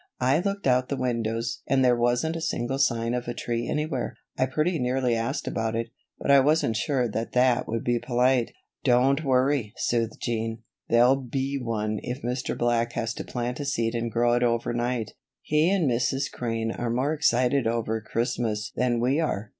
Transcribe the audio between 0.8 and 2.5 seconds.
the windows and there wasn't a